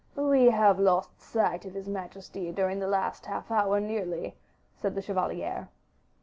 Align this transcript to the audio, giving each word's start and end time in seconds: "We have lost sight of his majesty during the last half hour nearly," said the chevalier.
"We 0.15 0.45
have 0.47 0.79
lost 0.79 1.21
sight 1.21 1.63
of 1.63 1.75
his 1.75 1.87
majesty 1.87 2.51
during 2.51 2.79
the 2.79 2.87
last 2.87 3.27
half 3.27 3.51
hour 3.51 3.79
nearly," 3.79 4.35
said 4.75 4.95
the 4.95 5.01
chevalier. 5.03 5.69